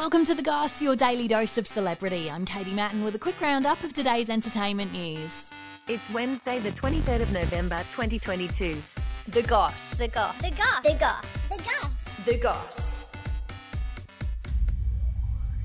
Welcome 0.00 0.24
to 0.24 0.34
The 0.34 0.40
Goss, 0.42 0.80
your 0.80 0.96
daily 0.96 1.28
dose 1.28 1.58
of 1.58 1.66
celebrity. 1.66 2.30
I'm 2.30 2.46
Katie 2.46 2.72
Mattin 2.72 3.04
with 3.04 3.14
a 3.16 3.18
quick 3.18 3.38
roundup 3.38 3.84
of 3.84 3.92
today's 3.92 4.30
entertainment 4.30 4.94
news. 4.94 5.52
It's 5.88 6.02
Wednesday, 6.08 6.58
the 6.58 6.70
23rd 6.70 7.20
of 7.20 7.32
November, 7.32 7.80
2022. 7.94 8.82
The 9.28 9.42
Goss. 9.42 9.74
The 9.98 10.08
goss. 10.08 10.34
The 10.40 10.52
goss. 10.52 10.80
The 10.80 10.96
goss. 10.98 11.24
The 11.50 11.62
goss. 11.62 11.90
The 12.24 12.38
Goss. 12.38 12.80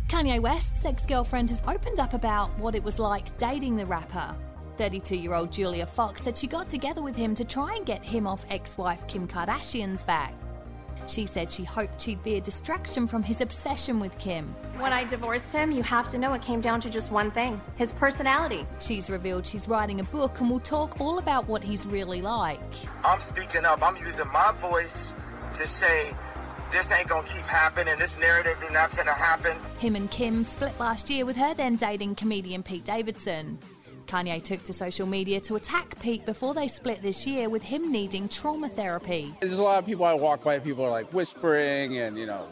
Kanye 0.09 0.41
West's 0.41 0.83
ex 0.83 1.05
girlfriend 1.05 1.49
has 1.49 1.61
opened 1.65 2.02
up 2.02 2.13
about 2.13 2.49
what 2.59 2.75
it 2.75 2.83
was 2.83 2.99
like 2.99 3.38
dating 3.38 3.77
the 3.77 3.86
rapper. 3.86 4.36
32 4.75 5.15
year 5.15 5.33
old 5.33 5.49
Julia 5.49 5.86
Fox 5.86 6.21
said 6.21 6.38
she 6.38 6.47
got 6.47 6.67
together 6.67 7.02
with 7.02 7.15
him 7.15 7.36
to 7.36 7.45
try 7.45 7.75
and 7.75 7.86
get 7.86 8.04
him 8.04 8.27
off 8.27 8.43
ex 8.49 8.77
wife 8.77 9.07
Kim 9.07 9.29
Kardashian's 9.29 10.04
back. 10.04 10.33
She 11.07 11.25
said 11.25 11.51
she 11.51 11.63
hoped 11.63 12.01
she'd 12.01 12.23
be 12.23 12.35
a 12.35 12.41
distraction 12.41 13.07
from 13.07 13.23
his 13.23 13.41
obsession 13.41 13.99
with 13.99 14.17
Kim. 14.17 14.55
When 14.79 14.91
I 14.91 15.04
divorced 15.04 15.51
him, 15.51 15.71
you 15.71 15.83
have 15.83 16.07
to 16.09 16.18
know 16.18 16.33
it 16.33 16.41
came 16.41 16.61
down 16.61 16.82
to 16.82 16.89
just 16.89 17.11
one 17.11 17.32
thing 17.32 17.61
his 17.75 17.93
personality. 17.93 18.65
She's 18.79 19.10
revealed 19.10 19.46
she's 19.46 19.68
writing 19.68 19.99
a 19.99 20.04
book 20.04 20.39
and 20.39 20.49
will 20.49 20.60
talk 20.60 20.99
all 20.99 21.19
about 21.19 21.47
what 21.47 21.63
he's 21.63 21.86
really 21.86 22.21
like. 22.21 22.60
I'm 23.04 23.19
speaking 23.19 23.65
up. 23.65 23.83
I'm 23.83 23.97
using 23.97 24.27
my 24.32 24.51
voice 24.55 25.13
to 25.54 25.68
say 25.68 26.11
this 26.71 26.91
ain't 26.91 27.07
gonna 27.07 27.27
keep 27.27 27.46
happening. 27.46 27.97
This 27.97 28.19
narrative 28.19 28.61
is 28.63 28.71
not 28.71 28.96
gonna 28.96 29.13
happen. 29.13 29.55
Him 29.79 29.96
and 29.96 30.10
Kim 30.11 30.43
split 30.46 30.77
last 30.79 31.10
year 31.10 31.25
with 31.25 31.37
her 31.37 31.54
then 31.54 31.75
dating 31.75 32.16
comedian 32.16 32.63
Pete 32.63 32.83
Davidson. 32.83 33.59
Kanye 34.08 34.44
took 34.44 34.64
to 34.64 34.73
social 34.73 35.08
media 35.08 35.39
to 35.41 35.55
attack 35.55 36.00
Pete 36.00 36.25
before 36.25 36.53
they 36.53 36.67
split 36.67 37.02
this 37.02 37.25
year 37.25 37.50
with 37.50 37.63
him 37.63 37.91
needing 37.91 38.27
trauma 38.30 38.69
therapy. 38.69 39.33
There's 39.41 39.59
a 39.59 39.63
lot 39.63 39.80
of 39.80 39.86
people 39.86 40.05
I 40.05 40.13
walk 40.13 40.44
by. 40.44 40.59
People 40.59 40.86
are 40.86 40.91
like 40.91 41.11
whispering 41.13 41.97
and 41.97 42.17
you 42.17 42.25
know, 42.25 42.47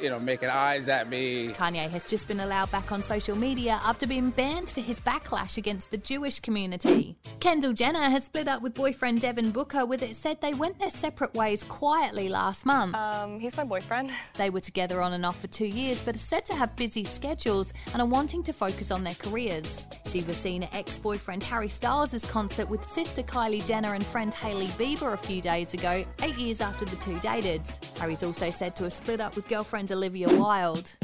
you 0.00 0.08
know, 0.08 0.18
making 0.18 0.48
eyes 0.48 0.88
at 0.88 1.08
me. 1.08 1.48
Kanye 1.48 1.88
has 1.90 2.04
just 2.04 2.28
been 2.28 2.40
allowed 2.40 2.70
back 2.70 2.90
on 2.92 3.02
social 3.02 3.36
media 3.36 3.80
after 3.84 4.06
being 4.06 4.30
banned 4.30 4.70
for 4.70 4.80
his 4.80 5.00
backlash 5.00 5.56
against 5.56 5.90
the 5.90 5.98
Jewish 5.98 6.40
community. 6.40 7.16
Kendall 7.40 7.72
Jenner 7.72 8.10
has 8.10 8.24
split 8.24 8.48
up 8.48 8.62
with 8.62 8.74
boyfriend 8.74 9.20
Devin 9.20 9.50
Booker, 9.50 9.84
with 9.86 10.02
it 10.02 10.16
said 10.16 10.40
they 10.40 10.54
went 10.54 10.78
their 10.78 10.90
separate 10.90 11.34
ways 11.34 11.64
quietly 11.64 12.28
last 12.28 12.66
month. 12.66 12.94
Um, 12.94 13.40
he's 13.40 13.56
my 13.56 13.64
boyfriend. 13.64 14.10
They 14.34 14.50
were 14.50 14.60
together 14.60 15.00
on 15.00 15.12
and 15.12 15.24
off 15.24 15.40
for 15.40 15.48
two 15.48 15.66
years, 15.66 16.02
but 16.02 16.14
are 16.14 16.18
said 16.18 16.44
to 16.46 16.54
have 16.54 16.74
busy 16.76 17.04
schedules 17.04 17.72
and 17.92 18.02
are 18.02 18.06
wanting 18.08 18.42
to 18.44 18.52
focus 18.52 18.90
on 18.90 19.04
their 19.04 19.14
careers. 19.14 19.86
She 20.06 20.22
was 20.22 20.36
seen 20.36 20.62
at 20.64 20.74
ex 20.74 20.98
boyfriend 20.98 21.42
Harry 21.44 21.68
Styles' 21.68 22.24
concert 22.30 22.68
with 22.68 22.88
sister 22.90 23.22
Kylie 23.22 23.64
Jenner 23.66 23.94
and 23.94 24.04
friend 24.04 24.32
Hailey 24.32 24.66
Bieber 24.78 25.12
a 25.12 25.16
few 25.16 25.40
days 25.40 25.74
ago, 25.74 26.04
eight 26.22 26.38
years 26.38 26.60
after 26.60 26.84
the 26.84 26.96
two 26.96 27.18
dated. 27.20 27.62
Harry's 27.98 28.22
also 28.22 28.50
said 28.50 28.74
to 28.76 28.84
have 28.84 28.92
split 28.92 29.20
up 29.20 29.36
with 29.36 29.48
girlfriend 29.58 29.90
Olivia 29.90 30.28
Wilde. 30.28 30.96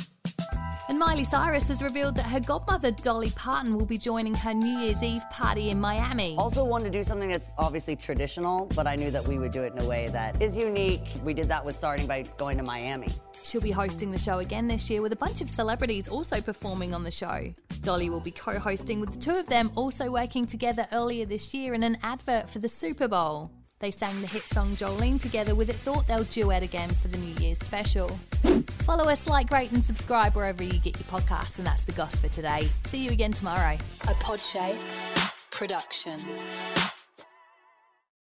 And 0.88 0.96
Miley 0.96 1.24
Cyrus 1.24 1.66
has 1.66 1.82
revealed 1.82 2.14
that 2.14 2.26
her 2.26 2.38
godmother 2.38 2.92
Dolly 2.92 3.30
Parton 3.30 3.74
will 3.74 3.84
be 3.84 3.98
joining 3.98 4.32
her 4.32 4.54
New 4.54 4.78
Year's 4.78 5.02
Eve 5.02 5.28
party 5.32 5.70
in 5.70 5.80
Miami. 5.80 6.36
Also 6.38 6.64
wanted 6.64 6.92
to 6.92 6.98
do 6.98 7.02
something 7.02 7.28
that's 7.28 7.50
obviously 7.58 7.96
traditional, 7.96 8.66
but 8.76 8.86
I 8.86 8.94
knew 8.94 9.10
that 9.10 9.26
we 9.26 9.40
would 9.40 9.50
do 9.50 9.64
it 9.64 9.72
in 9.72 9.82
a 9.84 9.88
way 9.88 10.06
that 10.06 10.40
is 10.40 10.56
unique. 10.56 11.02
We 11.24 11.34
did 11.34 11.48
that 11.48 11.64
with 11.64 11.74
starting 11.74 12.06
by 12.06 12.22
going 12.36 12.56
to 12.58 12.62
Miami. 12.62 13.08
She'll 13.42 13.60
be 13.60 13.72
hosting 13.72 14.12
the 14.12 14.18
show 14.18 14.38
again 14.38 14.68
this 14.68 14.88
year 14.88 15.02
with 15.02 15.12
a 15.12 15.16
bunch 15.16 15.40
of 15.40 15.50
celebrities 15.50 16.06
also 16.06 16.40
performing 16.40 16.94
on 16.94 17.02
the 17.02 17.10
show. 17.10 17.52
Dolly 17.82 18.08
will 18.08 18.20
be 18.20 18.30
co 18.30 18.60
hosting 18.60 19.00
with 19.00 19.14
the 19.14 19.18
two 19.18 19.36
of 19.36 19.48
them 19.48 19.72
also 19.74 20.12
working 20.12 20.46
together 20.46 20.86
earlier 20.92 21.26
this 21.26 21.52
year 21.54 21.74
in 21.74 21.82
an 21.82 21.98
advert 22.04 22.48
for 22.48 22.60
the 22.60 22.68
Super 22.68 23.08
Bowl. 23.08 23.50
They 23.84 23.90
sang 23.90 24.18
the 24.22 24.26
hit 24.26 24.44
song 24.44 24.74
Jolene 24.76 25.20
together 25.20 25.54
with 25.54 25.68
it 25.68 25.76
thought 25.76 26.06
they'll 26.06 26.24
duet 26.24 26.62
again 26.62 26.88
for 26.88 27.08
the 27.08 27.18
New 27.18 27.34
Year's 27.34 27.58
special. 27.58 28.08
Follow 28.78 29.10
us, 29.10 29.26
like, 29.26 29.50
rate, 29.50 29.72
and 29.72 29.84
subscribe 29.84 30.34
wherever 30.34 30.62
you 30.62 30.78
get 30.78 30.98
your 30.98 31.06
podcasts, 31.20 31.58
and 31.58 31.66
that's 31.66 31.84
the 31.84 31.92
goss 31.92 32.16
for 32.16 32.28
today. 32.28 32.70
See 32.84 33.04
you 33.04 33.10
again 33.10 33.32
tomorrow. 33.32 33.76
A 34.08 34.14
Podshape 34.14 34.80
production. 35.50 36.18